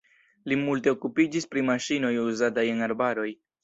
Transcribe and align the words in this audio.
Li 0.51 0.57
multe 0.61 0.93
okupiĝis 0.95 1.47
pri 1.53 1.65
maŝinoj 1.69 2.15
uzataj 2.27 2.69
en 2.75 2.87
arbaroj. 2.91 3.33